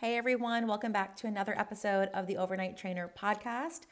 [0.00, 3.86] Hey everyone, welcome back to another episode of the Overnight Trainer podcast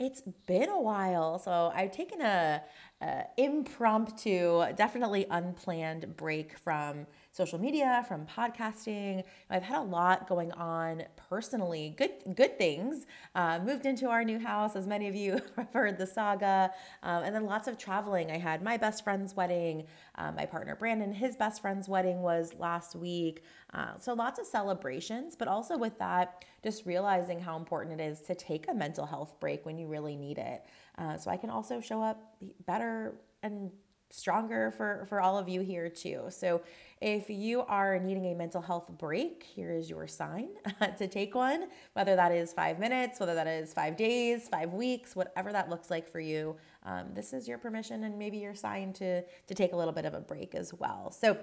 [0.00, 1.38] it's been a while.
[1.38, 2.62] So I've taken a,
[3.00, 9.22] a, impromptu, definitely unplanned break from social media, from podcasting.
[9.48, 13.06] I've had a lot going on personally, good good things.
[13.34, 17.22] Uh, moved into our new house, as many of you have heard the saga, um,
[17.24, 18.30] and then lots of traveling.
[18.30, 22.52] I had my best friend's wedding, uh, my partner Brandon, his best friend's wedding was
[22.58, 23.44] last week.
[23.72, 28.20] Uh, so lots of celebrations, but also with that, just realizing how important it is
[28.22, 30.64] to take a mental health break when you really need it.
[31.00, 33.70] Uh, so I can also show up better and
[34.10, 36.24] stronger for, for all of you here too.
[36.28, 36.60] So
[37.00, 40.48] if you are needing a mental health break, here is your sign
[40.98, 45.16] to take one, whether that is five minutes, whether that is five days, five weeks,
[45.16, 46.56] whatever that looks like for you.
[46.84, 50.04] Um, this is your permission and maybe your sign to, to take a little bit
[50.04, 51.10] of a break as well.
[51.10, 51.38] So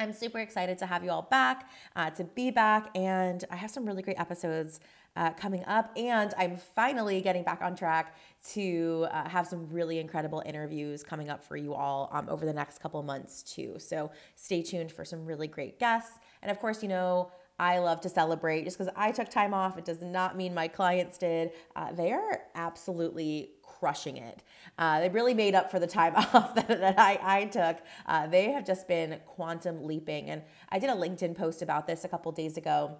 [0.00, 3.70] I'm super excited to have you all back, uh, to be back, and I have
[3.70, 4.80] some really great episodes
[5.14, 5.92] uh, coming up.
[5.94, 8.16] And I'm finally getting back on track
[8.52, 12.52] to uh, have some really incredible interviews coming up for you all um, over the
[12.54, 13.74] next couple months, too.
[13.78, 16.18] So stay tuned for some really great guests.
[16.40, 18.64] And of course, you know, I love to celebrate.
[18.64, 21.50] Just because I took time off, it does not mean my clients did.
[21.76, 24.42] Uh, they are absolutely crushing it.
[24.78, 27.78] Uh, they really made up for the time off that, that I, I took.
[28.06, 30.30] Uh, they have just been quantum leaping.
[30.30, 32.96] And I did a LinkedIn post about this a couple days ago.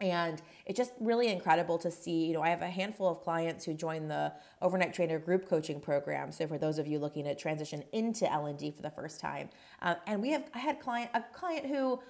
[0.00, 2.26] And it's just really incredible to see.
[2.26, 5.80] You know, I have a handful of clients who join the overnight trainer group coaching
[5.80, 6.32] program.
[6.32, 9.20] So for those of you looking to transition into L and D for the first
[9.20, 9.50] time,
[9.82, 12.00] uh, and we have I had client a client who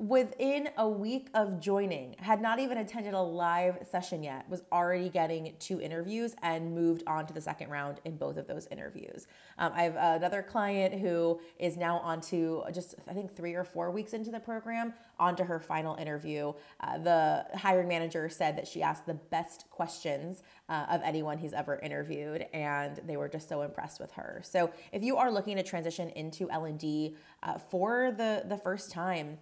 [0.00, 5.10] within a week of joining, had not even attended a live session yet, was already
[5.10, 9.26] getting two interviews and moved on to the second round in both of those interviews.
[9.58, 13.62] Um, I have another client who is now on to just, I think, three or
[13.62, 16.54] four weeks into the program, onto her final interview.
[16.80, 21.52] Uh, the hiring manager said that she asked the best questions uh, of anyone he's
[21.52, 24.40] ever interviewed, and they were just so impressed with her.
[24.42, 29.36] So if you are looking to transition into L&D uh, for the, the first time,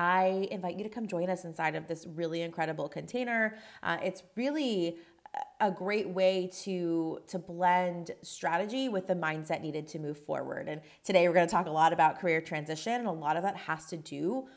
[0.00, 3.58] I invite you to come join us inside of this really incredible container.
[3.82, 4.96] Uh, it's really
[5.60, 10.68] a great way to to blend strategy with the mindset needed to move forward.
[10.68, 13.42] And today we're going to talk a lot about career transition, and a lot of
[13.42, 14.48] that has to do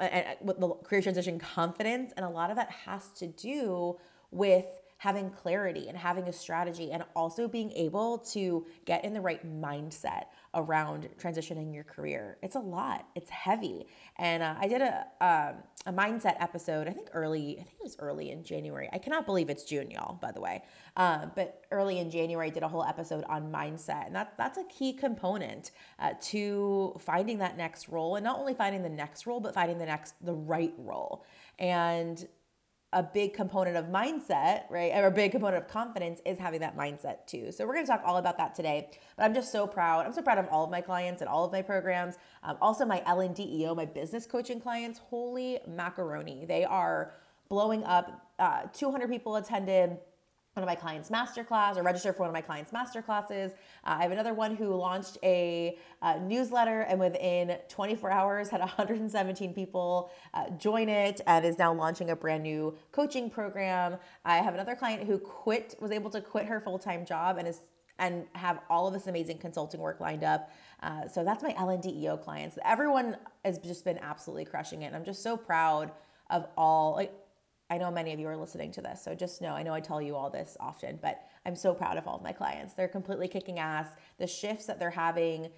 [0.00, 0.08] uh,
[0.40, 3.98] with the career transition confidence, and a lot of that has to do
[4.30, 4.66] with
[5.02, 9.44] having clarity and having a strategy and also being able to get in the right
[9.60, 12.38] mindset around transitioning your career.
[12.40, 13.08] It's a lot.
[13.16, 13.88] It's heavy.
[14.16, 15.54] And uh, I did a um,
[15.86, 16.86] a mindset episode.
[16.86, 17.58] I think early.
[17.58, 18.88] I think it was early in January.
[18.92, 20.14] I cannot believe it's June, y'all.
[20.22, 20.62] By the way,
[20.96, 24.58] uh, but early in January, I did a whole episode on mindset, and that that's
[24.58, 29.26] a key component uh, to finding that next role, and not only finding the next
[29.26, 31.24] role, but finding the next the right role.
[31.58, 32.24] And
[32.92, 34.92] a big component of mindset, right?
[34.94, 37.50] Or a big component of confidence is having that mindset too.
[37.50, 38.90] So we're going to talk all about that today.
[39.16, 40.04] But I'm just so proud.
[40.04, 42.16] I'm so proud of all of my clients and all of my programs.
[42.42, 44.98] Um, also, my L&D my business coaching clients.
[44.98, 46.44] Holy macaroni!
[46.44, 47.14] They are
[47.48, 48.26] blowing up.
[48.38, 49.98] Uh, 200 people attended
[50.54, 53.52] one of my clients' masterclass or register for one of my clients' masterclasses.
[53.84, 58.60] Uh, I have another one who launched a uh, newsletter and within 24 hours had
[58.60, 63.96] 117 people uh, join it and is now launching a brand new coaching program.
[64.24, 67.48] I have another client who quit, was able to quit her full time job and
[67.48, 67.60] is
[67.98, 70.50] and have all of this amazing consulting work lined up.
[70.82, 72.58] Uh, so that's my LNDEO clients.
[72.64, 74.86] Everyone has just been absolutely crushing it.
[74.86, 75.92] And I'm just so proud
[76.30, 77.12] of all like
[77.72, 79.80] I know many of you are listening to this, so just know I know I
[79.80, 82.74] tell you all this often, but I'm so proud of all of my clients.
[82.74, 83.88] They're completely kicking ass.
[84.18, 85.48] The shifts that they're having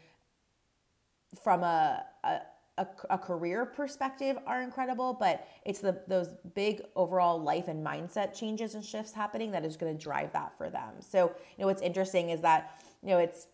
[1.43, 2.39] from a, a
[2.79, 8.37] a, a, career perspective are incredible, but it's the those big overall life and mindset
[8.37, 10.95] changes and shifts happening that is going to drive that for them.
[11.01, 13.47] So, you know, what's interesting is that, you know, it's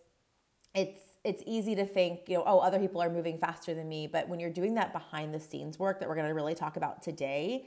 [0.74, 4.06] it's it's easy to think, you know, oh, other people are moving faster than me,
[4.06, 6.76] but when you're doing that behind the scenes work that we're going to really talk
[6.78, 7.66] about today,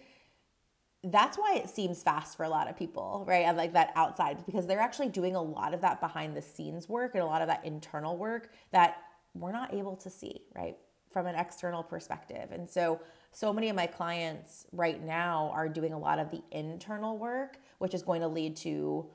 [1.03, 3.45] that's why it seems fast for a lot of people, right?
[3.45, 6.88] And like that outside because they're actually doing a lot of that behind the scenes
[6.88, 8.97] work and a lot of that internal work that
[9.33, 10.77] we're not able to see, right?
[11.13, 12.51] from an external perspective.
[12.51, 13.00] And so,
[13.31, 17.57] so many of my clients right now are doing a lot of the internal work,
[17.77, 19.05] which is going to lead to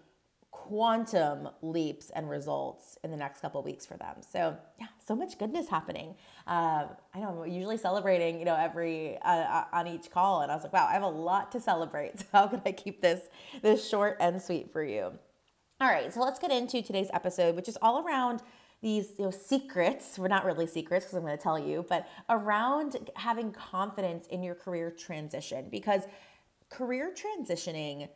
[0.68, 4.16] quantum leaps and results in the next couple weeks for them.
[4.20, 6.14] So yeah, so much goodness happening.
[6.46, 10.52] Uh, I know I'm usually celebrating, you know, every uh, uh, on each call, and
[10.52, 12.18] I was like, wow, I have a lot to celebrate.
[12.18, 13.20] So how can I keep this
[13.62, 15.12] this short and sweet for you?
[15.80, 18.42] All right, so let's get into today's episode, which is all around
[18.82, 22.06] these you know, secrets, we're not really secrets because I'm going to tell you, but
[22.28, 26.02] around having confidence in your career transition because
[26.68, 28.08] career transitioning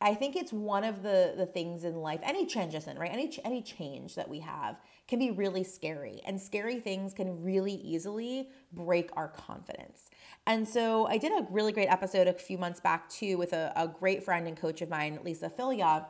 [0.00, 3.10] I think it's one of the the things in life, any transition, right?
[3.10, 7.74] Any any change that we have can be really scary, and scary things can really
[7.74, 10.10] easily break our confidence.
[10.46, 13.72] And so, I did a really great episode a few months back too with a,
[13.76, 16.06] a great friend and coach of mine, Lisa Filia,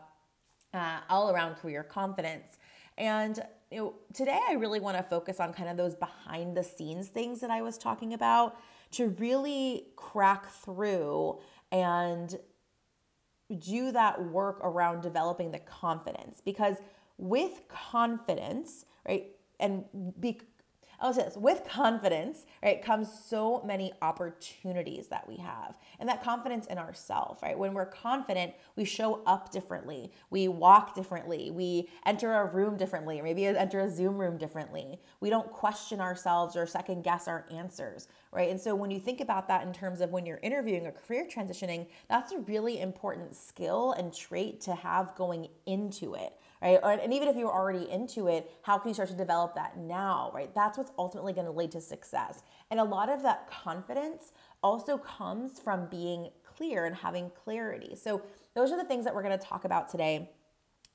[0.73, 2.59] uh, all around career confidence.
[2.97, 3.41] And
[3.71, 7.09] you know, today I really want to focus on kind of those behind the scenes
[7.09, 8.57] things that I was talking about
[8.93, 11.41] to really crack through
[11.73, 12.39] and
[13.59, 16.77] do that work around developing the confidence because
[17.19, 19.27] with confidence, right,
[19.61, 19.85] and
[20.21, 20.41] be
[21.03, 25.79] This with confidence, right, comes so many opportunities that we have.
[26.01, 27.59] And that confidence in ourselves, right?
[27.59, 30.11] When we're confident, we show up differently.
[30.31, 31.51] We walk differently.
[31.51, 34.99] We enter a room differently, maybe enter a Zoom room differently.
[35.21, 38.51] We don't question ourselves or second guess our answers, right?
[38.51, 41.27] And so when you think about that in terms of when you're interviewing or career
[41.33, 46.33] transitioning, that's a really important skill and trait to have going into it
[46.65, 47.01] right?
[47.03, 50.31] And even if you're already into it, how can you start to develop that now,
[50.35, 50.53] right?
[50.55, 52.43] That's what's ultimately going to lead to success.
[52.71, 54.33] And a lot of that confidence
[54.63, 57.95] also comes from being clear and having clarity.
[57.97, 58.23] So
[58.55, 60.31] those are the things that we're going to talk about today.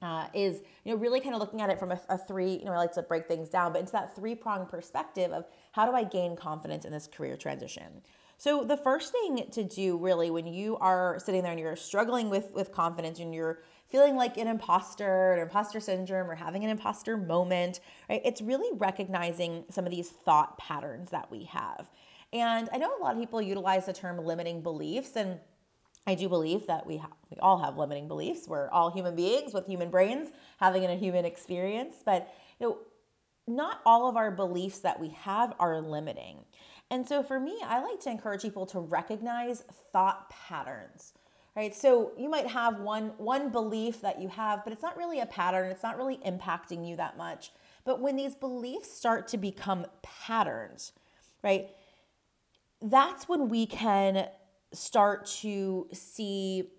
[0.02, 2.64] Uh, is you know really kind of looking at it from a, a, three you
[2.64, 5.44] know I like to break things down, but it's that three pronged perspective of
[5.74, 8.02] how do I gain confidence in this career transition.
[8.38, 12.30] So the first thing to do really when you are sitting there and you're struggling
[12.30, 13.60] with with confidence and you're
[13.90, 18.22] feeling like an imposter or imposter syndrome or having an imposter moment, right?
[18.24, 21.90] It's really recognizing some of these thought patterns that we have.
[22.32, 25.40] And I know a lot of people utilize the term limiting beliefs and
[26.08, 28.48] I do believe that we have, we all have limiting beliefs.
[28.48, 32.78] We're all human beings with human brains having a human experience, but you know,
[33.48, 36.46] not all of our beliefs that we have are limiting.
[36.92, 41.14] And so for me, I like to encourage people to recognize thought patterns
[41.56, 45.20] right so you might have one one belief that you have but it's not really
[45.20, 47.52] a pattern it's not really impacting you that much
[47.84, 50.94] but when these beliefs start to become patterns
[51.44, 51.70] right
[52.82, 54.28] that's when we can
[54.72, 56.70] start to see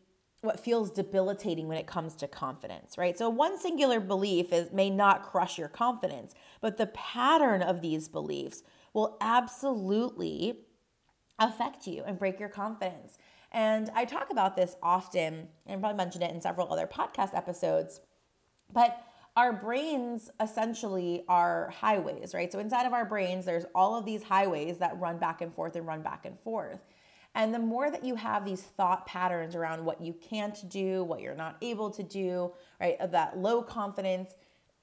[0.43, 3.19] what feels debilitating when it comes to confidence, right?
[3.19, 8.09] So one singular belief is may not crush your confidence, but the pattern of these
[8.09, 8.63] beliefs
[8.95, 10.61] will absolutely
[11.39, 13.19] affect you and break your confidence.
[13.53, 18.01] And I talk about this often and probably mentioned it in several other podcast episodes.
[18.73, 19.05] But
[19.37, 22.51] our brains essentially are highways, right?
[22.51, 25.77] So inside of our brains, there's all of these highways that run back and forth
[25.77, 26.81] and run back and forth.
[27.35, 31.21] And the more that you have these thought patterns around what you can't do, what
[31.21, 34.35] you're not able to do, right, of that low confidence,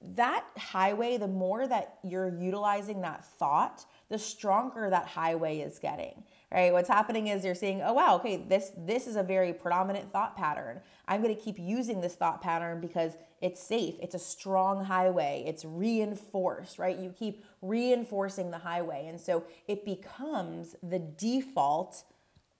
[0.02, 6.24] that highway, the more that you're utilizing that thought, the stronger that highway is getting
[6.52, 10.12] right what's happening is you're seeing oh wow okay this this is a very predominant
[10.12, 14.20] thought pattern i'm going to keep using this thought pattern because it's safe it's a
[14.20, 21.00] strong highway it's reinforced right you keep reinforcing the highway and so it becomes the
[21.00, 22.04] default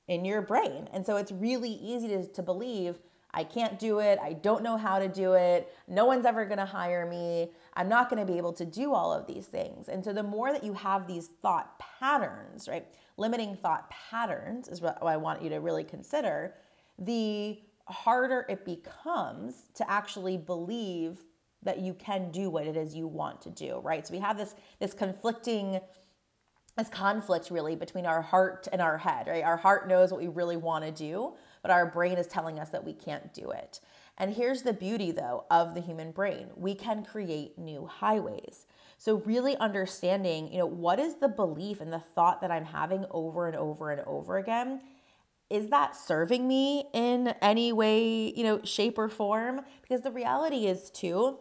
[0.08, 3.00] in your brain and so it's really easy to, to believe
[3.34, 4.18] I can't do it.
[4.20, 5.72] I don't know how to do it.
[5.88, 7.52] No one's ever going to hire me.
[7.76, 9.90] I'm not going to be able to do all of these things.
[9.90, 12.88] And so the more that you have these thought patterns, right?
[13.18, 16.56] Limiting thought patterns is what I want you to really consider,
[17.00, 21.24] the harder it becomes to actually believe
[21.64, 24.06] that you can do what it is you want to do, right?
[24.06, 25.80] So we have this this conflicting
[26.78, 29.44] this conflict really between our heart and our head, right?
[29.44, 31.34] Our heart knows what we really want to do,
[31.64, 33.80] but our brain is telling us that we can't do it.
[34.18, 38.66] And here's the beauty, though, of the human brain we can create new highways.
[38.98, 43.06] So, really understanding, you know, what is the belief and the thought that I'm having
[43.12, 44.82] over and over and over again?
[45.50, 49.62] Is that serving me in any way, you know, shape or form?
[49.82, 51.38] Because the reality is, too,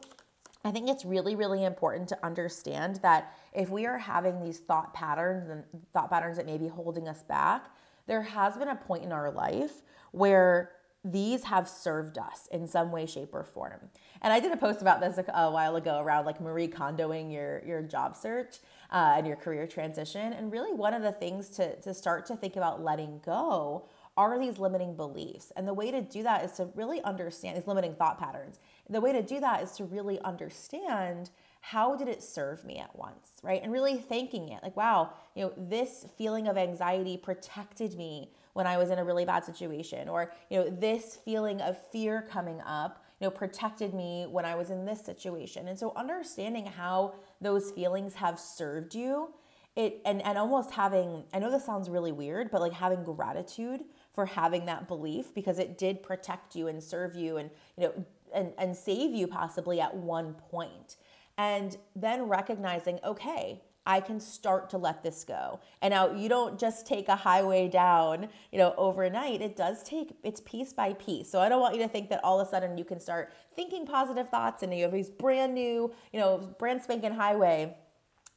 [0.64, 4.92] I think it's really, really important to understand that if we are having these thought
[4.92, 7.66] patterns and thought patterns that may be holding us back,
[8.06, 10.73] there has been a point in our life where
[11.12, 13.90] these have served us in some way, shape, or form.
[14.22, 17.32] And I did a post about this a, a while ago around like Marie Kondoing
[17.32, 18.58] your, your job search
[18.90, 20.32] uh, and your career transition.
[20.32, 24.38] And really, one of the things to, to start to think about letting go are
[24.38, 25.52] these limiting beliefs.
[25.56, 28.58] And the way to do that is to really understand these limiting thought patterns.
[28.88, 32.96] The way to do that is to really understand how did it serve me at
[32.96, 33.62] once, right?
[33.62, 38.66] And really thanking it like, wow, you know, this feeling of anxiety protected me when
[38.66, 42.60] I was in a really bad situation, or, you know, this feeling of fear coming
[42.62, 45.68] up, you know, protected me when I was in this situation.
[45.68, 49.34] And so understanding how those feelings have served you,
[49.76, 53.84] it and, and almost having, I know this sounds really weird, but like having gratitude
[54.14, 58.04] for having that belief because it did protect you and serve you and, you know,
[58.34, 60.46] and, and save you possibly at one point.
[60.50, 60.96] point
[61.38, 65.61] and then recognizing, okay, I can start to let this go.
[65.81, 69.40] And now you don't just take a highway down, you know, overnight.
[69.40, 71.31] It does take it's piece by piece.
[71.31, 73.33] So I don't want you to think that all of a sudden you can start
[73.55, 77.76] thinking positive thoughts and you have these brand new, you know, brand spanking highway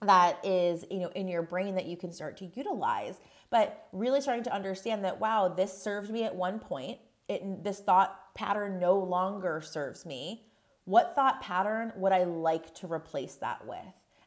[0.01, 3.19] that is, you know, in your brain that you can start to utilize.
[3.49, 6.99] But really starting to understand that wow, this served me at one point.
[7.27, 10.45] It this thought pattern no longer serves me
[10.89, 13.77] what thought pattern would I like to replace that with?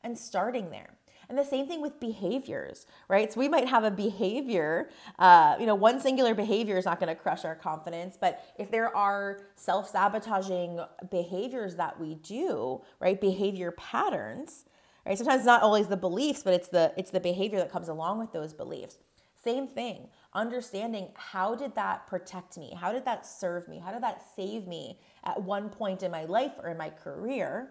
[0.04, 0.90] And starting there.
[1.32, 3.32] And the same thing with behaviors, right?
[3.32, 7.08] So we might have a behavior, uh, you know, one singular behavior is not going
[7.08, 10.78] to crush our confidence, but if there are self sabotaging
[11.10, 14.66] behaviors that we do, right, behavior patterns,
[15.06, 15.16] right?
[15.16, 18.18] Sometimes it's not always the beliefs, but it's the it's the behavior that comes along
[18.18, 18.98] with those beliefs.
[19.42, 22.76] Same thing, understanding how did that protect me?
[22.78, 23.78] How did that serve me?
[23.78, 27.70] How did that save me at one point in my life or in my career?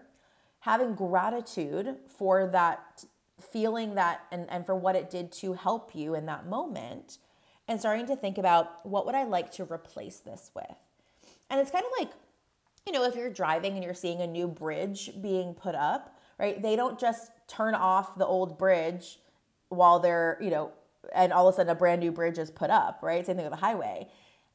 [0.58, 3.04] Having gratitude for that
[3.40, 7.18] feeling that and, and for what it did to help you in that moment
[7.68, 10.76] and starting to think about what would I like to replace this with?
[11.50, 12.12] And it's kind of like,
[12.86, 16.60] you know, if you're driving and you're seeing a new bridge being put up, right?
[16.60, 19.18] They don't just turn off the old bridge
[19.68, 20.72] while they're, you know,
[21.14, 23.24] and all of a sudden a brand new bridge is put up, right?
[23.24, 24.08] Same thing with a highway.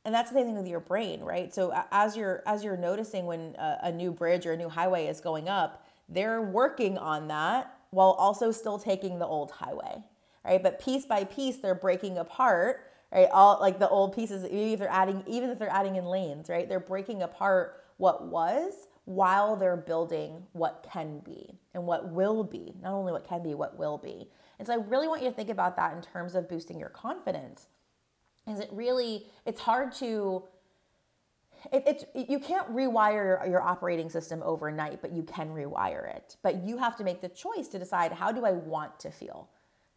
[0.05, 1.53] And that's the same thing with your brain, right?
[1.53, 5.07] So as you're as you're noticing when a, a new bridge or a new highway
[5.07, 10.03] is going up, they're working on that while also still taking the old highway,
[10.43, 10.61] right?
[10.61, 13.29] But piece by piece, they're breaking apart, right?
[13.31, 16.49] All like the old pieces, even if they're adding, even if they're adding in lanes,
[16.49, 16.67] right?
[16.67, 18.73] They're breaking apart what was
[19.05, 22.73] while they're building what can be and what will be.
[22.81, 24.29] Not only what can be, what will be.
[24.59, 26.89] And so I really want you to think about that in terms of boosting your
[26.89, 27.67] confidence.
[28.47, 30.43] Is it really, it's hard to,
[31.71, 36.37] it, it's you can't rewire your operating system overnight, but you can rewire it.
[36.41, 39.49] But you have to make the choice to decide how do I want to feel?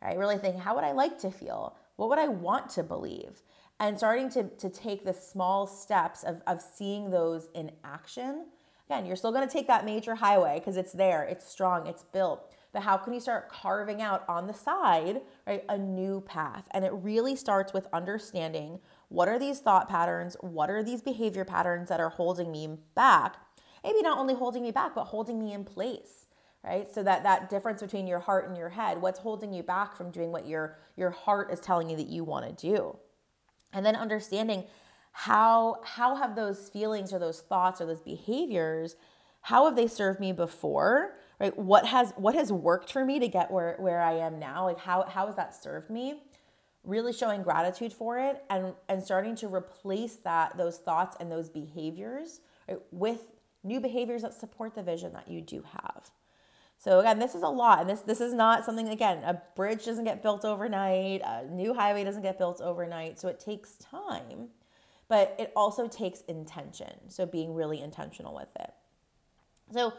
[0.02, 0.16] Right?
[0.16, 1.76] Really think, how would I like to feel?
[1.96, 3.42] What would I want to believe?
[3.78, 8.46] And starting to, to take the small steps of, of seeing those in action.
[8.88, 12.02] Again, you're still going to take that major highway because it's there, it's strong, it's
[12.02, 16.68] built but how can you start carving out on the side, right, a new path?
[16.70, 18.78] And it really starts with understanding
[19.10, 23.36] what are these thought patterns, what are these behavior patterns that are holding me back?
[23.84, 26.26] Maybe not only holding me back, but holding me in place
[26.64, 26.92] right?
[26.92, 30.10] So that that difference between your heart and your head what's holding you back from
[30.10, 32.96] doing what your your heart is telling you that you want to do?
[33.72, 34.64] And then understanding
[35.12, 38.96] how how have those feelings or those thoughts or those behaviors
[39.42, 41.56] how have they served me before right?
[41.58, 44.66] What has what has worked for me to get where where i am now?
[44.66, 46.22] Like how how has that served me
[46.84, 51.49] really showing gratitude for it and and starting to replace that those thoughts and those
[51.49, 53.20] behaviors right, with
[53.62, 56.10] new behaviors that support the vision that you do have.
[56.78, 59.84] So again this is a lot and this this is not something again a bridge
[59.84, 64.49] doesn't get built overnight a new highway doesn't get built overnight so it takes time
[65.08, 68.72] but it also takes intention so being really intentional with it.
[69.72, 69.92] So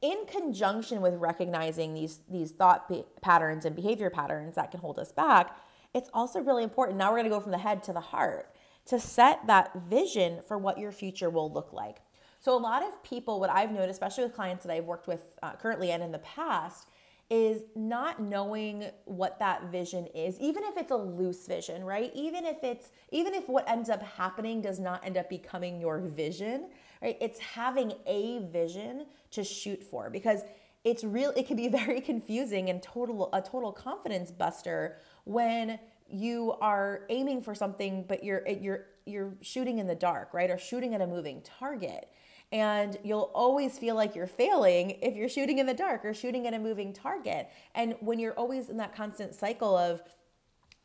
[0.00, 5.00] in conjunction with recognizing these these thought be- patterns and behavior patterns that can hold
[5.00, 5.56] us back
[5.94, 8.54] it's also really important now we're going to go from the head to the heart
[8.86, 11.98] to set that vision for what your future will look like.
[12.40, 15.24] So a lot of people what i've noticed especially with clients that i've worked with
[15.42, 16.88] uh, currently and in the past
[17.30, 22.10] is not knowing what that vision is even if it's a loose vision right?
[22.14, 25.98] Even if it's even if what ends up happening does not end up becoming your
[25.98, 26.68] vision
[27.00, 27.16] right?
[27.20, 30.42] It's having a vision to shoot for because
[30.84, 36.52] it's real it can be very confusing and total a total confidence buster when you
[36.60, 40.94] are aiming for something but you're you're you're shooting in the dark right or shooting
[40.94, 42.08] at a moving target
[42.52, 46.46] and you'll always feel like you're failing if you're shooting in the dark or shooting
[46.46, 47.48] at a moving target.
[47.74, 50.02] And when you're always in that constant cycle of,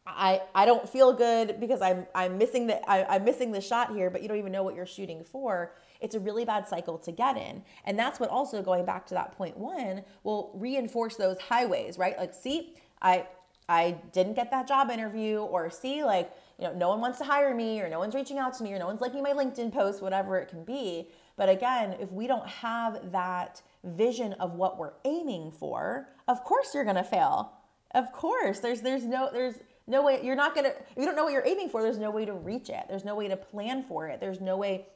[0.10, 3.94] I, I don't feel good because I'm I'm missing the I, I'm missing the shot
[3.94, 5.74] here, but you don't even know what you're shooting for.
[6.00, 9.16] It's a really bad cycle to get in, and that's what also going back to
[9.16, 12.18] that point one will reinforce those highways, right?
[12.18, 13.28] Like, see, I
[13.70, 17.26] I didn't get that job interview, or see, like you know, no one wants to
[17.26, 19.74] hire me, or no one's reaching out to me, or no one's liking my LinkedIn
[19.74, 21.10] post, whatever it can be.
[21.36, 26.74] But again, if we don't have that vision of what we're aiming for, of course
[26.74, 27.54] you're going to fail.
[27.92, 28.60] Of course.
[28.60, 29.56] There's there's no there's
[29.86, 32.00] no way you're not going to if you don't know what you're aiming for, there's
[32.00, 32.86] no way to reach it.
[32.90, 34.20] There's no way to plan for it.
[34.20, 34.88] There's no way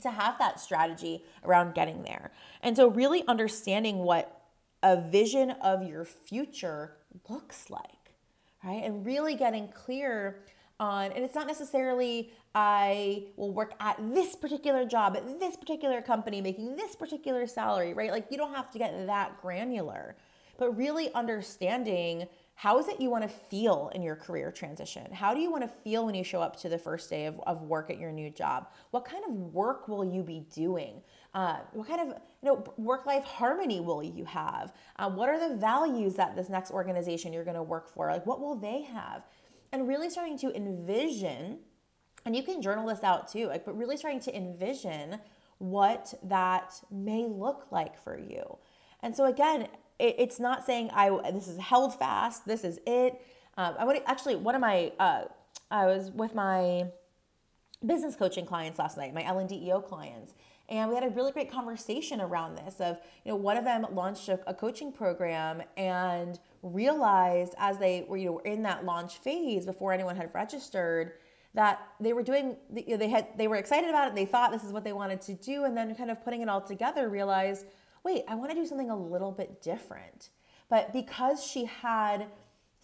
[0.00, 2.32] to have that strategy around getting there.
[2.62, 4.40] And so really understanding what
[4.82, 6.96] a vision of your future
[7.28, 8.01] looks like,
[8.64, 8.82] right?
[8.84, 10.40] And really getting clear
[10.80, 16.02] on, and it's not necessarily I will work at this particular job, at this particular
[16.02, 18.10] company, making this particular salary, right?
[18.10, 20.16] Like you don't have to get that granular,
[20.58, 25.10] but really understanding how is it you want to feel in your career transition?
[25.12, 27.40] How do you want to feel when you show up to the first day of,
[27.46, 28.68] of work at your new job?
[28.90, 31.02] What kind of work will you be doing?
[31.34, 32.08] Uh, what kind of
[32.42, 34.72] you know work-life harmony will you have?
[34.96, 38.10] Uh, what are the values that this next organization you're going to work for?
[38.10, 39.24] Like what will they have?
[39.72, 41.58] and really starting to envision
[42.24, 45.18] and you can journal this out too like but really starting to envision
[45.58, 48.58] what that may look like for you
[49.00, 49.62] and so again
[49.98, 53.20] it, it's not saying i this is held fast this is it
[53.56, 55.22] um, i would actually one of my uh,
[55.70, 56.84] i was with my
[57.84, 60.34] business coaching clients last night my l&deo clients
[60.72, 63.86] and we had a really great conversation around this of you know one of them
[63.92, 69.18] launched a, a coaching program and realized as they were you know in that launch
[69.18, 71.12] phase before anyone had registered
[71.54, 74.14] that they were doing you know, they had they were excited about it.
[74.14, 75.64] They thought this is what they wanted to do.
[75.64, 77.66] And then kind of putting it all together realized
[78.04, 80.30] wait i want to do something a little bit different.
[80.70, 82.28] But because she had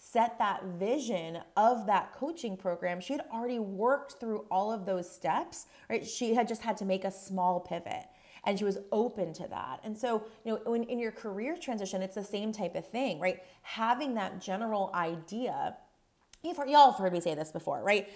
[0.00, 5.10] set that vision of that coaching program she had already worked through all of those
[5.10, 8.04] steps right she had just had to make a small pivot
[8.44, 9.80] and she was open to that.
[9.84, 13.20] And so, you know, when in your career transition, it's the same type of thing,
[13.20, 13.42] right?
[13.62, 15.76] Having that general idea.
[16.42, 18.08] You've heard, y'all have heard me say this before, right?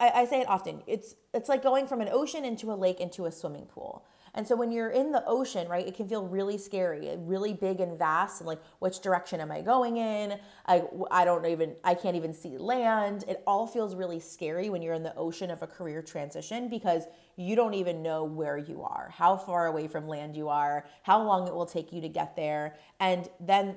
[0.00, 0.82] I, I say it often.
[0.86, 4.06] It's it's like going from an ocean into a lake into a swimming pool.
[4.34, 7.52] And so when you're in the ocean, right, it can feel really scary, uh, really
[7.52, 10.38] big and vast, and like, which direction am I going in?
[10.66, 13.24] I, I don't even, I can't even see land.
[13.26, 17.04] It all feels really scary when you're in the ocean of a career transition because
[17.36, 21.22] you don't even know where you are, how far away from land you are, how
[21.22, 22.76] long it will take you to get there.
[23.00, 23.76] And then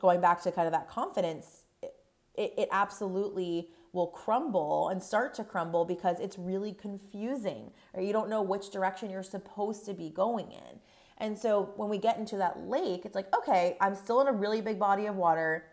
[0.00, 1.64] going back to kind of that confidence,
[2.34, 8.12] it, it absolutely will crumble and start to crumble because it's really confusing or you
[8.12, 10.80] don't know which direction you're supposed to be going in.
[11.18, 14.32] And so when we get into that lake, it's like, okay, I'm still in a
[14.32, 15.66] really big body of water.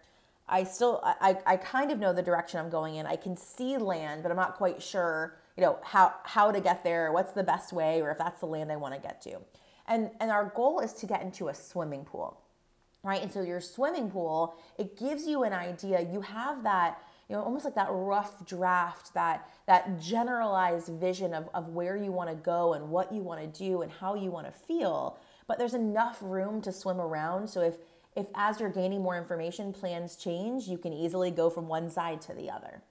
[0.48, 3.06] I still I, I kind of know the direction I'm going in.
[3.06, 6.84] I can see land, but I'm not quite sure, you know, how how to get
[6.84, 9.40] there, what's the best way, or if that's the land I want to get to.
[9.88, 12.42] And and our goal is to get into a swimming pool.
[13.02, 13.22] Right?
[13.22, 16.02] And so your swimming pool, it gives you an idea.
[16.02, 21.48] You have that you know, almost like that rough draft, that that generalized vision of,
[21.54, 24.32] of where you want to go and what you want to do and how you
[24.32, 25.18] want to feel.
[25.48, 27.48] But there's enough room to swim around.
[27.48, 27.76] So if
[28.16, 32.20] if as you're gaining more information, plans change, you can easily go from one side
[32.24, 32.82] to the other.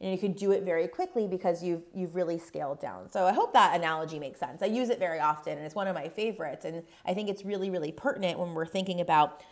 [0.00, 3.10] And you can do it very quickly because you've you've really scaled down.
[3.10, 4.62] So I hope that analogy makes sense.
[4.62, 6.64] I use it very often and it's one of my favorites.
[6.64, 9.42] And I think it's really, really pertinent when we're thinking about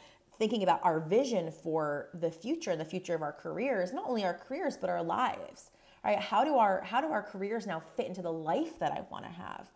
[0.41, 4.25] thinking about our vision for the future and the future of our careers, not only
[4.25, 5.71] our careers, but our lives,
[6.03, 6.19] right?
[6.19, 9.27] How do our, how do our careers now fit into the life that I want
[9.27, 9.69] to have?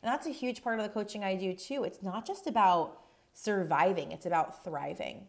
[0.00, 1.82] And that's a huge part of the coaching I do too.
[1.82, 3.00] It's not just about
[3.34, 5.26] surviving, it's about thriving.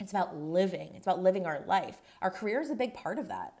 [0.00, 0.90] It's about living.
[0.94, 2.02] It's about living our life.
[2.20, 3.54] Our career is a big part of that.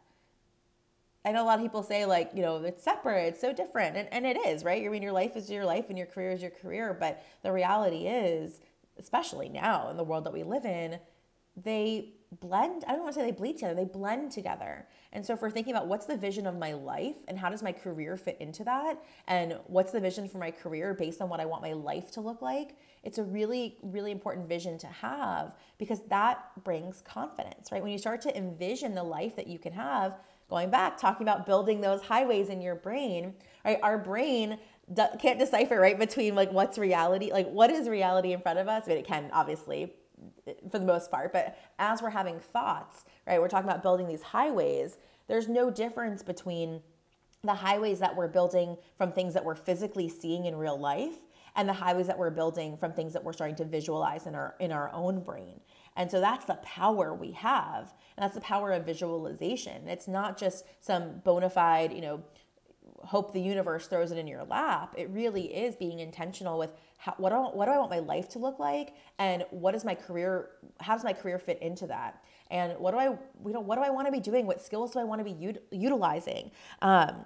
[1.24, 3.96] I know a lot of people say like, you know, it's separate, it's so different.
[3.96, 4.84] And, and it is, right?
[4.84, 6.96] I mean, your life is your life and your career is your career.
[6.98, 8.60] But the reality is
[8.98, 10.98] especially now in the world that we live in,
[11.56, 12.84] they blend.
[12.86, 14.86] I don't want to say they bleed together, they blend together.
[15.12, 17.62] And so, if we're thinking about what's the vision of my life and how does
[17.62, 21.40] my career fit into that, and what's the vision for my career based on what
[21.40, 25.54] I want my life to look like, it's a really, really important vision to have
[25.78, 27.82] because that brings confidence, right?
[27.82, 31.46] When you start to envision the life that you can have, going back, talking about
[31.46, 33.78] building those highways in your brain, right?
[33.82, 34.58] Our brain
[35.18, 38.84] can't decipher, right, between like what's reality, like what is reality in front of us.
[38.86, 39.94] I mean, it can obviously
[40.70, 41.32] for the most part.
[41.32, 46.22] But as we're having thoughts, right, we're talking about building these highways, there's no difference
[46.22, 46.82] between
[47.42, 51.16] the highways that we're building from things that we're physically seeing in real life
[51.54, 54.54] and the highways that we're building from things that we're starting to visualize in our
[54.60, 55.60] in our own brain.
[55.96, 57.94] And so that's the power we have.
[58.16, 59.88] And that's the power of visualization.
[59.88, 62.22] It's not just some bona fide, you know,
[63.06, 64.94] hope the universe throws it in your lap.
[64.98, 68.00] It really is being intentional with how, what, do I, what do I want my
[68.00, 71.86] life to look like and what is my career, how does my career fit into
[71.86, 72.22] that?
[72.50, 74.46] And what do I, you know, what do I want to be doing?
[74.46, 76.50] What skills do I want to be ut- utilizing?
[76.82, 77.24] Um,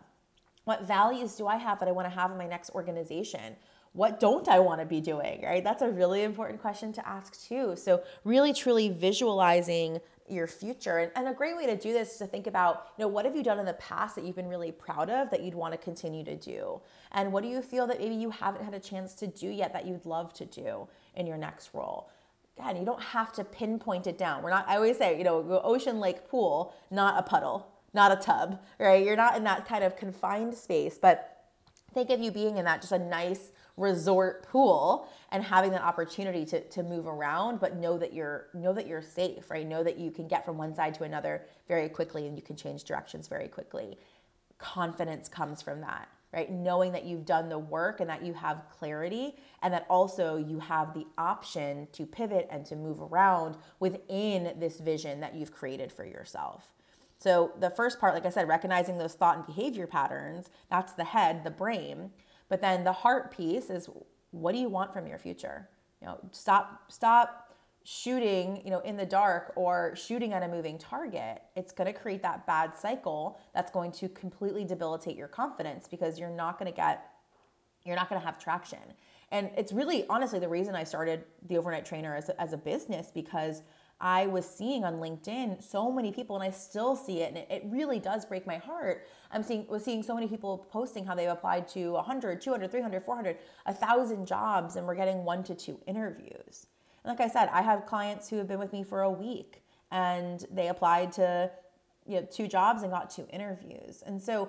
[0.65, 3.57] what values do I have that I want to have in my next organization?
[3.93, 5.65] What don't I want to be doing, right?
[5.65, 7.75] That's a really important question to ask too.
[7.75, 9.99] So, really truly visualizing
[10.31, 10.99] your future.
[10.99, 13.25] And, and, a great way to do this is to think about, you know, what
[13.25, 15.73] have you done in the past that you've been really proud of that you'd want
[15.73, 16.81] to continue to do?
[17.13, 19.73] And what do you feel that maybe you haven't had a chance to do yet
[19.73, 22.11] that you'd love to do in your next role?
[22.59, 24.43] Again, you don't have to pinpoint it down.
[24.43, 28.17] We're not, I always say, you know, ocean, lake, pool, not a puddle, not a
[28.17, 29.05] tub, right?
[29.05, 31.47] You're not in that kind of confined space, but
[31.95, 36.45] think of you being in that just a nice, resort pool and having that opportunity
[36.45, 39.67] to, to move around but know that you're know that you're safe right?
[39.67, 42.57] Know that you can get from one side to another very quickly and you can
[42.57, 43.99] change directions very quickly.
[44.59, 46.51] Confidence comes from that right?
[46.51, 50.61] Knowing that you've done the work and that you have clarity and that also you
[50.61, 55.91] have the option to pivot and to move around within this vision that you've created
[55.91, 56.73] for yourself.
[57.19, 61.05] So the first part like i said recognizing those thought and behavior patterns that's the
[61.05, 62.11] head the brain
[62.51, 63.89] but then the heart piece is
[64.33, 65.71] what do you want from your future?
[66.03, 67.47] You know, stop stop
[67.85, 71.41] shooting, you know, in the dark or shooting at a moving target.
[71.57, 76.19] It's going to create that bad cycle that's going to completely debilitate your confidence because
[76.19, 77.07] you're not going to get
[77.87, 78.81] you're not going to have traction.
[79.31, 82.59] And it's really honestly the reason I started the overnight trainer as a, as a
[82.59, 83.63] business because
[84.01, 87.63] I was seeing on LinkedIn so many people, and I still see it, and it,
[87.67, 89.07] really does break my heart.
[89.31, 93.03] I'm seeing was seeing so many people posting how they've applied to 100, 200, 300,
[93.03, 96.67] 400, 1,000 jobs, and we're getting one to two interviews.
[97.05, 99.63] And like I said, I have clients who have been with me for a week,
[99.91, 101.51] and they applied to
[102.07, 104.03] you know two jobs and got two interviews.
[104.07, 104.49] And so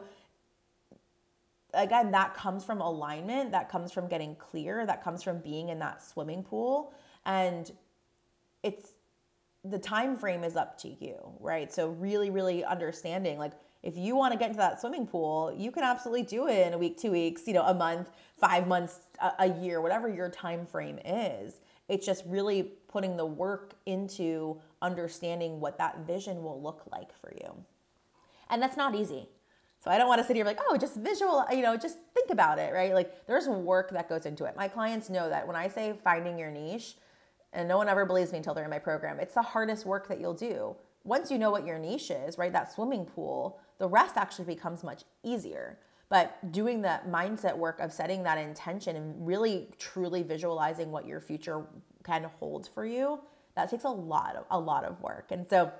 [1.73, 5.79] again, that comes from alignment, that comes from getting clear, that comes from being in
[5.79, 6.93] that swimming pool,
[7.25, 7.71] and
[8.63, 8.91] it's
[9.63, 11.71] the time frame is up to you, right?
[11.71, 15.71] So really, really understanding like if you want to get into that swimming pool, you
[15.71, 18.99] can absolutely do it in a week, two weeks, you know, a month, five months,
[19.39, 21.55] a, year, whatever your time frame is.
[21.89, 27.33] It's just really putting the work into understanding what that vision will look like for
[27.41, 27.55] you.
[28.49, 29.27] And that's not easy.
[29.83, 32.29] So I don't want to sit here like, oh, just visual, you know, just think
[32.29, 32.93] about it, right?
[32.93, 34.55] Like there's work that goes into it.
[34.55, 36.97] My clients know that when I say finding your niche,
[37.53, 39.19] and no one ever believes me until they're in my program.
[39.19, 40.75] It's the hardest work that you'll do.
[41.03, 44.83] Once you know what your niche is, right, that swimming pool, the rest actually becomes
[44.83, 45.79] much easier.
[46.09, 51.21] But doing that mindset work of setting that intention and really truly visualizing what your
[51.21, 51.65] future
[52.03, 53.19] can hold for you,
[53.55, 55.31] that takes a lot of a lot of work.
[55.31, 55.71] And so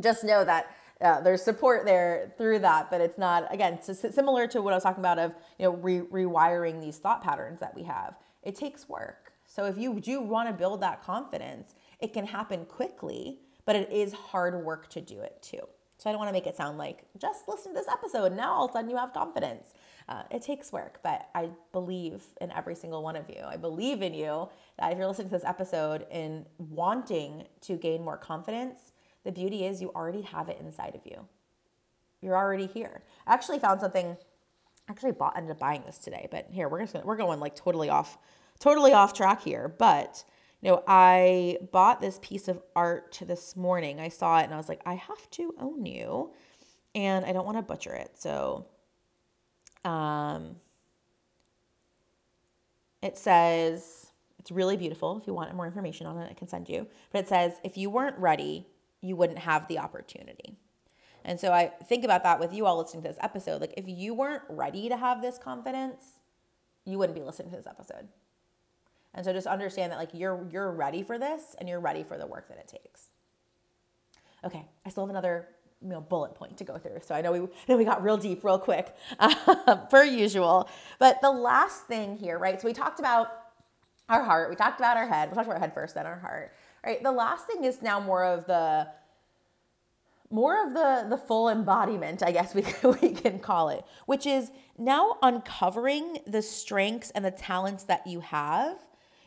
[0.00, 4.62] just know that uh, there's support there through that, but it's not again similar to
[4.62, 7.84] what I was talking about of you know re- rewiring these thought patterns that we
[7.84, 8.14] have.
[8.42, 9.23] It takes work
[9.54, 13.92] so if you do want to build that confidence, it can happen quickly, but it
[13.92, 15.60] is hard work to do it too.
[15.96, 18.24] So I don't want to make it sound like just listen to this episode.
[18.24, 19.72] And now all of a sudden you have confidence.
[20.08, 23.42] Uh, it takes work, but I believe in every single one of you.
[23.46, 28.02] I believe in you that if you're listening to this episode and wanting to gain
[28.04, 28.90] more confidence,
[29.22, 31.28] the beauty is you already have it inside of you.
[32.20, 33.02] You're already here.
[33.24, 34.16] I actually found something.
[34.88, 37.88] Actually, bought ended up buying this today, but here we're gonna, we're going like totally
[37.88, 38.18] off
[38.58, 40.24] totally off track here, but
[40.60, 44.00] you know, I bought this piece of art this morning.
[44.00, 46.32] I saw it and I was like, I have to own you
[46.94, 48.12] and I don't want to butcher it.
[48.18, 48.66] So
[49.84, 50.56] um
[53.02, 54.06] it says
[54.38, 55.18] it's really beautiful.
[55.18, 56.86] If you want more information on it, I can send you.
[57.12, 58.66] But it says if you weren't ready,
[59.02, 60.56] you wouldn't have the opportunity.
[61.26, 63.60] And so I think about that with you all listening to this episode.
[63.60, 66.20] Like if you weren't ready to have this confidence,
[66.86, 68.08] you wouldn't be listening to this episode.
[69.14, 72.18] And so just understand that like you're you're ready for this and you're ready for
[72.18, 73.08] the work that it takes.
[74.44, 75.48] Okay, I still have another
[75.84, 77.00] you know, bullet point to go through.
[77.02, 80.68] So I know we, I know we got real deep real quick, uh, per usual.
[80.98, 82.60] But the last thing here, right?
[82.60, 83.28] So we talked about
[84.08, 86.18] our heart, we talked about our head, we talked about our head first, then our
[86.18, 86.52] heart,
[86.84, 87.02] right?
[87.02, 88.88] The last thing is now more of the
[90.30, 92.64] more of the the full embodiment i guess we,
[93.00, 98.20] we can call it which is now uncovering the strengths and the talents that you
[98.20, 98.76] have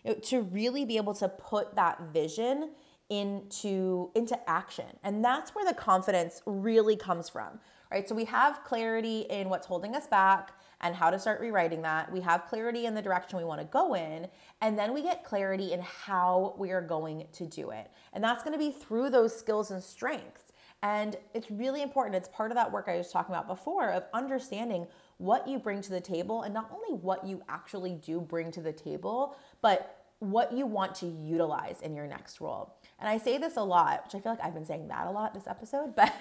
[0.03, 2.71] you know, to really be able to put that vision
[3.09, 4.97] into into action.
[5.03, 7.59] And that's where the confidence really comes from
[7.91, 8.07] right?
[8.07, 12.11] So we have clarity in what's holding us back and how to start rewriting that.
[12.11, 14.27] We have clarity in the direction we want to go in
[14.61, 17.89] and then we get clarity in how we are going to do it.
[18.13, 20.53] And that's going to be through those skills and strengths.
[20.83, 22.15] And it's really important.
[22.15, 24.85] It's part of that work I was talking about before of understanding
[25.17, 28.61] what you bring to the table and not only what you actually do bring to
[28.61, 32.75] the table, but what you want to utilize in your next role.
[32.99, 35.11] And I say this a lot, which I feel like I've been saying that a
[35.11, 36.11] lot this episode, but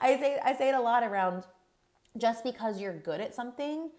[0.00, 1.44] I say I say it a lot around
[2.16, 3.90] just because you're good at something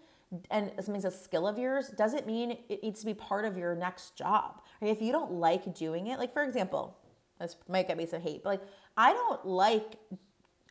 [0.50, 3.74] and something's a skill of yours doesn't mean it needs to be part of your
[3.74, 4.60] next job.
[4.80, 4.90] Right?
[4.90, 6.96] If you don't like doing it, like for example,
[7.40, 8.62] this might get me some hate, but like
[8.96, 9.96] I don't like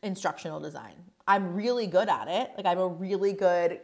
[0.02, 0.94] instructional design.
[1.28, 2.52] I'm really good at it.
[2.56, 3.80] Like I'm a really good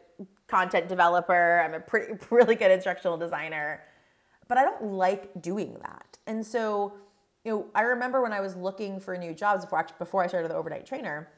[0.48, 1.60] content developer.
[1.60, 3.82] I'm a pretty really good instructional designer.
[4.48, 6.18] But I don't like doing that.
[6.26, 6.94] And so,
[7.44, 10.50] you know, I remember when I was looking for new jobs before before I started
[10.50, 11.28] the overnight trainer.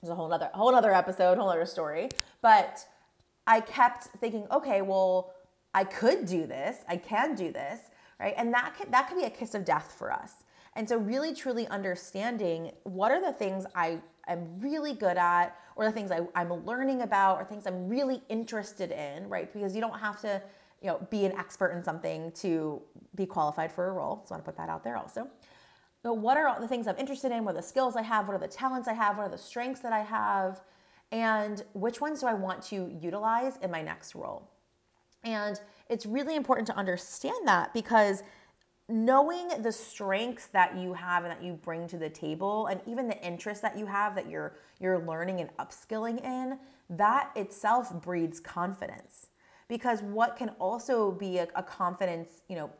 [0.00, 2.08] There's a whole other whole other episode, whole other story.
[2.40, 2.86] But
[3.46, 5.34] I kept thinking, okay, well,
[5.74, 6.78] I could do this.
[6.88, 7.80] I can do this,
[8.18, 8.34] right?
[8.38, 10.43] And that could, that could be a kiss of death for us
[10.76, 15.84] and so, really truly understanding what are the things I am really good at, or
[15.84, 19.52] the things I, I'm learning about, or things I'm really interested in, right?
[19.52, 20.42] Because you don't have to,
[20.82, 22.82] you know, be an expert in something to
[23.14, 24.24] be qualified for a role.
[24.26, 25.28] So I want to put that out there also.
[26.02, 27.44] But what are all the things I'm interested in?
[27.44, 28.26] What are the skills I have?
[28.26, 29.16] What are the talents I have?
[29.16, 30.60] What are the strengths that I have?
[31.12, 34.50] And which ones do I want to utilize in my next role?
[35.22, 35.58] And
[35.88, 38.22] it's really important to understand that because
[38.88, 43.08] knowing the strengths that you have and that you bring to the table and even
[43.08, 46.58] the interests that you have that you're you're learning and upskilling in
[46.90, 49.28] that itself breeds confidence.
[49.68, 52.70] Because what can also be a, a confidence you know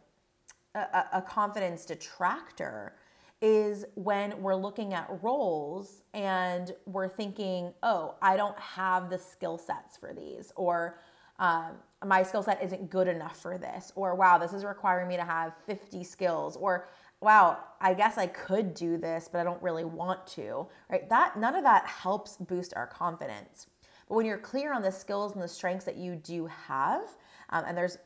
[0.75, 2.97] a, a confidence detractor
[3.41, 9.59] is when we're looking at roles and we're thinking oh i don't have the skill
[9.59, 10.99] sets for these or
[11.39, 11.73] um,
[12.05, 15.25] my skill set isn't good enough for this, or wow, this is requiring me to
[15.25, 16.89] have 50 skills, or
[17.21, 21.09] wow, I guess I could do this, but I don't really want to, right?
[21.09, 23.67] That none of that helps boost our confidence.
[24.09, 27.03] But when you're clear on the skills and the strengths that you do have,
[27.51, 27.99] um, and there's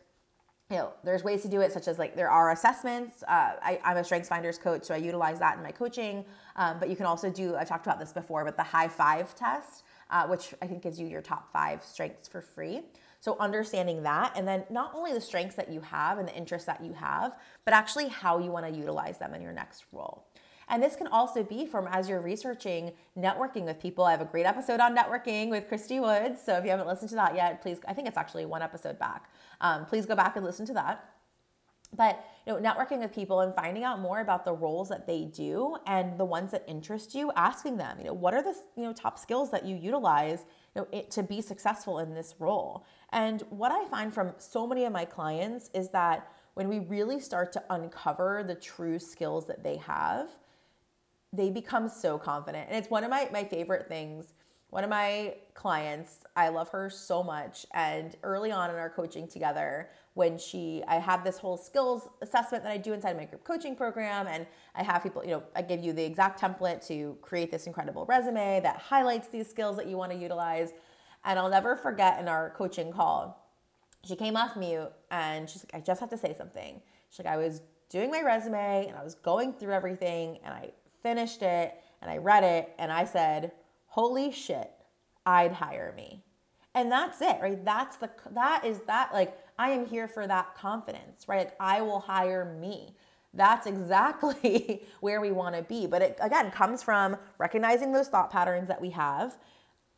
[0.71, 3.23] you know, there's ways to do it, such as like there are assessments.
[3.23, 6.27] Uh, I, am a Strengths Finders coach, so I utilize that in my coaching.
[6.57, 9.35] Um, but you can also do, I've talked about this before, but the high five
[9.35, 12.83] test, uh, which I think gives you your top five strengths for free.
[13.21, 16.67] So, understanding that, and then not only the strengths that you have and the interests
[16.67, 20.29] that you have, but actually how you want to utilize them in your next role.
[20.69, 24.05] And this can also be from as you're researching networking with people.
[24.05, 26.43] I have a great episode on networking with Christy Woods.
[26.45, 28.99] So if you haven't listened to that yet, please, I think it's actually one episode
[28.99, 29.31] back.
[29.61, 31.15] Um, please go back and listen to that.
[31.97, 35.25] But you know, networking with people and finding out more about the roles that they
[35.25, 38.85] do and the ones that interest you, asking them, you know, what are the you
[38.85, 42.85] know top skills that you utilize you know, it, to be successful in this role?
[43.12, 47.21] And what I find from so many of my clients is that when we really
[47.21, 50.29] start to uncover the true skills that they have,
[51.33, 52.66] they become so confident.
[52.68, 54.33] And it's one of my, my favorite things.
[54.71, 57.64] One of my clients, I love her so much.
[57.73, 62.64] And early on in our coaching together, when she, I have this whole skills assessment
[62.64, 64.27] that I do inside my group coaching program.
[64.27, 67.66] And I have people, you know, I give you the exact template to create this
[67.66, 70.73] incredible resume that highlights these skills that you want to utilize.
[71.29, 73.47] And I'll never forget in our coaching call,
[74.03, 76.81] she came off mute and she's like, I just have to say something.
[77.11, 77.61] She's like, I was
[77.91, 80.71] doing my resume and I was going through everything and I
[81.03, 83.53] finished it and I read it and I said,
[83.88, 84.71] Holy shit,
[85.27, 86.25] I'd hire me.
[86.75, 87.62] And that's it, right?
[87.62, 91.38] That's the, that is that, like, I am here for that confidence, right?
[91.38, 92.95] Like, I will hire me.
[93.35, 95.87] That's exactly where we want to be.
[95.87, 99.37] But it, again, comes from recognizing those thought patterns that we have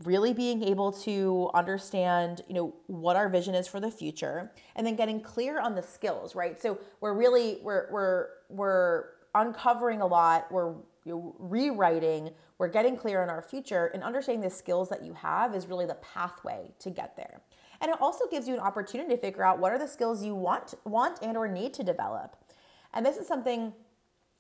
[0.05, 4.87] really being able to understand you know what our vision is for the future and
[4.87, 6.61] then getting clear on the skills right?
[6.61, 10.51] So we're really we're we're we're uncovering a lot.
[10.51, 12.31] We're you know, rewriting.
[12.59, 15.87] We're getting clear on our future and understanding the skills that you have is really
[15.87, 17.41] the pathway to get there.
[17.81, 20.35] And it also gives you an opportunity to figure out what are the skills you
[20.35, 22.37] want want and or need to develop.
[22.93, 23.73] And this is something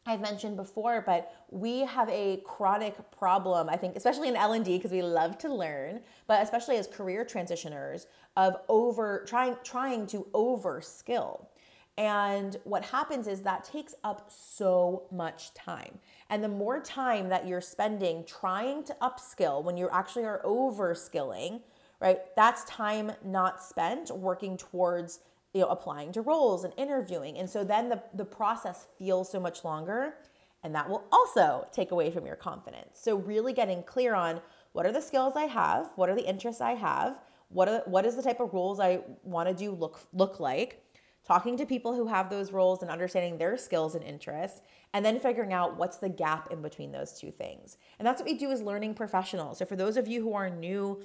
[0.07, 4.91] I've mentioned before, but we have a chronic problem, I think, especially in L&D because
[4.91, 10.81] we love to learn, but especially as career transitioners of over trying trying to over
[10.81, 11.51] skill.
[11.99, 15.99] And what happens is that takes up so much time.
[16.31, 20.95] And the more time that you're spending trying to upskill when you actually are over
[20.95, 21.61] skilling,
[22.01, 22.21] right?
[22.37, 25.21] That's time not spent working towards
[25.53, 27.39] you know applying to roles and interviewing.
[27.39, 30.15] And so then the, the process feels so much longer
[30.63, 33.01] and that will also take away from your confidence.
[33.01, 34.41] So really getting clear on
[34.73, 38.07] what are the skills i have what are the interests i have what are what
[38.07, 40.85] is the type of roles i want to do look look like
[41.27, 45.21] talking to people who have those roles and understanding their skills and interests and then
[45.21, 47.77] figuring out what's the gap in between those two things.
[47.99, 49.59] And that's what we do as learning professionals.
[49.59, 51.03] So for those of you who are new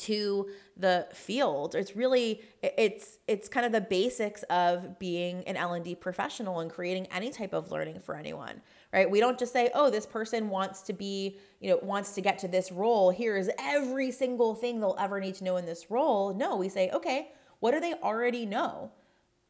[0.00, 1.74] to the field.
[1.74, 7.06] It's really it's it's kind of the basics of being an l&d professional and creating
[7.06, 9.08] any type of learning for anyone right?
[9.08, 12.38] We don't just say oh this person wants to be you know wants to get
[12.40, 13.10] to this role.
[13.10, 16.34] Here's every single thing they'll ever need to know in this role.
[16.34, 18.90] No we say okay what do they already know?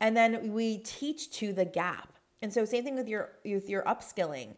[0.01, 2.13] And then we teach to the gap.
[2.43, 4.57] And so same thing with your with your upskilling.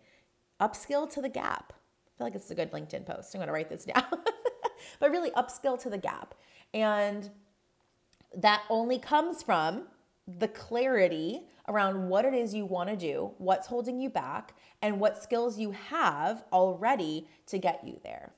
[0.61, 1.73] Upskill to the gap.
[1.73, 3.35] I feel like it's a good linkedin post.
[3.35, 4.05] I'm going to write this down
[5.01, 6.35] but really upskill to the gap.
[6.75, 7.31] And
[8.35, 9.85] that only comes from
[10.27, 14.99] the clarity around what it is you want to do, what's holding you back, and
[15.01, 18.33] what skills you have already to get you there.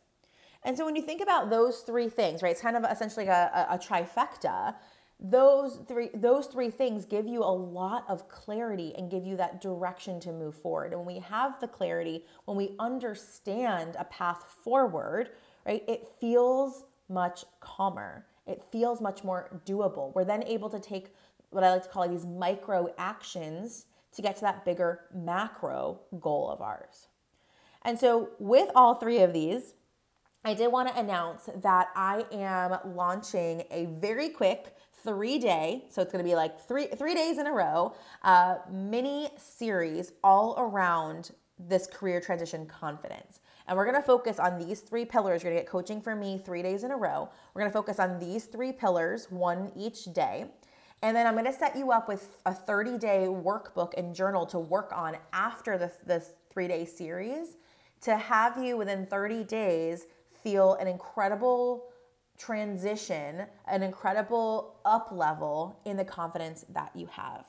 [0.62, 3.50] And so when you think about those three things, right, it's kind of essentially a,
[3.70, 4.74] a, a trifecta.
[5.20, 9.60] Those three, those three things give you a lot of clarity and give you that
[9.60, 10.92] direction to move forward.
[10.92, 15.30] And when we have the clarity, when we understand a path forward,
[15.66, 15.82] right?
[15.88, 18.26] It feels much calmer.
[18.46, 20.14] It feels much more doable.
[20.14, 21.14] We're then able to take
[21.50, 26.50] what I like to call these micro actions to get to that bigger macro goal
[26.50, 27.08] of ours.
[27.82, 29.74] And so, with all three of these,
[30.44, 36.02] I did want to announce that I am launching a very quick three day, so
[36.02, 40.54] it's going to be like three three days in a row, uh, mini series all
[40.58, 43.40] around this career transition confidence.
[43.66, 45.42] And we're gonna focus on these three pillars.
[45.42, 47.30] You're gonna get coaching from me three days in a row.
[47.54, 50.46] We're gonna focus on these three pillars, one each day.
[51.02, 54.58] And then I'm gonna set you up with a 30 day workbook and journal to
[54.58, 57.56] work on after the, this three day series
[58.02, 60.06] to have you within 30 days
[60.42, 61.86] feel an incredible
[62.36, 67.46] transition, an incredible up level in the confidence that you have.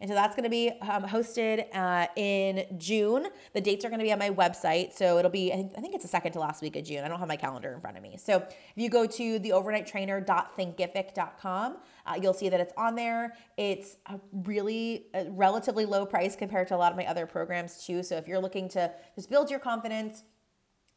[0.00, 3.26] And so that's going to be um, hosted uh, in June.
[3.52, 4.92] The dates are going to be on my website.
[4.92, 7.04] So it'll be, I think, I think it's the second to last week of June.
[7.04, 8.16] I don't have my calendar in front of me.
[8.16, 11.76] So if you go to theovernighttrainer.thinkific.com,
[12.06, 13.34] uh, you'll see that it's on there.
[13.56, 17.84] It's a really a relatively low price compared to a lot of my other programs
[17.84, 18.02] too.
[18.02, 20.24] So if you're looking to just build your confidence,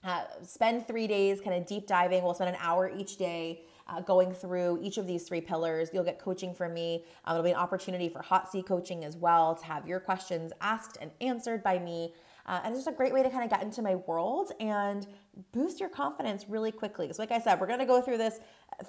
[0.04, 2.24] uh, spend three days kind of deep diving.
[2.24, 5.90] We'll spend an hour each day uh, going through each of these three pillars.
[5.94, 7.06] You'll get coaching from me.
[7.26, 10.52] Um, it'll be an opportunity for hot seat coaching as well to have your questions
[10.62, 12.14] asked and answered by me.
[12.48, 15.06] Uh, and it's just a great way to kind of get into my world and
[15.52, 17.12] boost your confidence really quickly.
[17.12, 18.40] So, like I said, we're going to go through this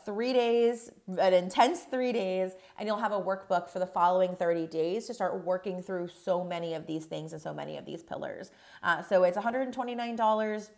[0.05, 4.69] three days, an intense three days, and you'll have a workbook for the following 30
[4.69, 8.03] days to start working through so many of these things and so many of these
[8.03, 8.53] pillars.
[8.85, 10.71] Uh, so, it's $129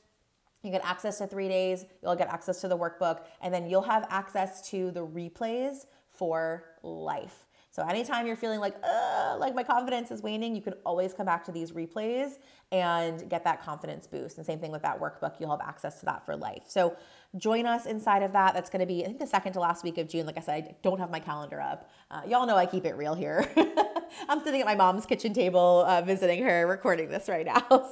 [0.62, 3.82] you get access to three days, you'll get access to the workbook, and then you'll
[3.82, 7.46] have access to the replays for life.
[7.72, 8.74] So anytime you're feeling like,
[9.38, 12.32] like my confidence is waning, you can always come back to these replays
[12.72, 14.38] and get that confidence boost.
[14.38, 16.64] And same thing with that workbook, you'll have access to that for life.
[16.66, 16.96] So
[17.38, 18.54] join us inside of that.
[18.54, 20.26] That's going to be, I think, the second to last week of June.
[20.26, 21.90] Like I said, I don't have my calendar up.
[22.10, 23.48] Uh, y'all know I keep it real here.
[24.28, 27.64] I'm sitting at my mom's kitchen table, uh, visiting her, recording this right now.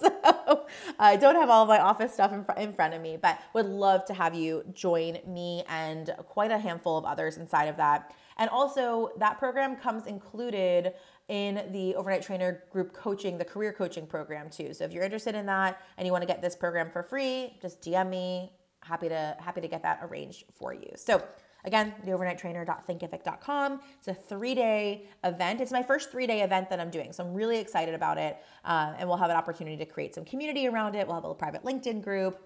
[0.48, 0.66] So
[0.98, 3.38] I don't have all of my office stuff in, fr- in front of me, but
[3.55, 7.77] would love to have you join me and quite a handful of others inside of
[7.77, 8.14] that.
[8.38, 10.94] And also, that program comes included
[11.29, 14.72] in the overnight trainer group coaching, the career coaching program too.
[14.72, 17.57] So if you're interested in that and you want to get this program for free,
[17.61, 18.53] just DM me.
[18.88, 20.90] Happy to happy to get that arranged for you.
[20.96, 21.22] So
[21.64, 23.81] Again, theovernighttrainer.thinkific.com.
[23.98, 25.61] It's a three day event.
[25.61, 27.12] It's my first three day event that I'm doing.
[27.12, 28.38] So I'm really excited about it.
[28.64, 31.07] Uh, and we'll have an opportunity to create some community around it.
[31.07, 32.40] We'll have a private LinkedIn group.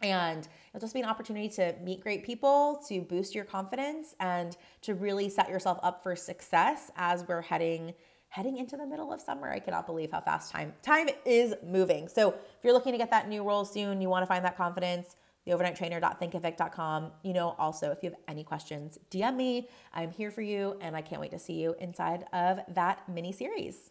[0.00, 4.56] And it'll just be an opportunity to meet great people, to boost your confidence, and
[4.82, 7.94] to really set yourself up for success as we're heading
[8.30, 9.50] heading into the middle of summer.
[9.50, 12.08] I cannot believe how fast time time is moving.
[12.08, 14.56] So if you're looking to get that new role soon, you want to find that
[14.56, 15.16] confidence,
[15.48, 17.12] theovernighttrainer.thinkific.com.
[17.22, 19.68] You know, also if you have any questions, DM me.
[19.94, 23.32] I'm here for you, and I can't wait to see you inside of that mini
[23.32, 23.90] series.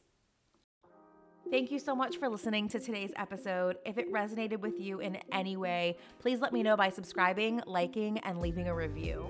[1.50, 3.78] Thank you so much for listening to today's episode.
[3.86, 8.18] If it resonated with you in any way, please let me know by subscribing, liking,
[8.20, 9.28] and leaving a review.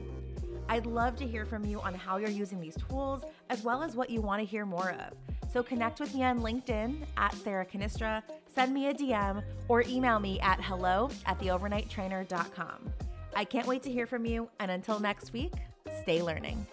[0.68, 3.96] I'd love to hear from you on how you're using these tools, as well as
[3.96, 5.37] what you want to hear more of.
[5.52, 8.22] So connect with me on LinkedIn at Sarah Cannistra,
[8.54, 12.92] send me a DM, or email me at hello at theovernighttrainer.com.
[13.36, 15.54] I can't wait to hear from you, and until next week,
[16.02, 16.66] stay learning.